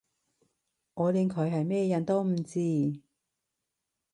[0.95, 2.59] 我連佢係咩人都唔知